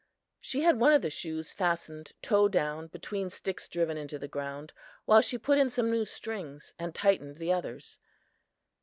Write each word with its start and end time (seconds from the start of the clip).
She 0.39 0.61
had 0.63 0.79
one 0.79 0.93
of 0.93 1.03
the 1.03 1.11
shoes 1.11 1.53
fastened 1.53 2.13
toe 2.23 2.47
down, 2.47 2.87
between 2.87 3.29
sticks 3.29 3.67
driven 3.67 3.97
into 3.97 4.17
the 4.17 4.27
ground, 4.27 4.73
while 5.05 5.21
she 5.21 5.37
put 5.37 5.59
in 5.59 5.69
some 5.69 5.91
new 5.91 6.05
strings 6.05 6.73
and 6.79 6.95
tightened 6.95 7.37
the 7.37 7.53
others. 7.53 7.99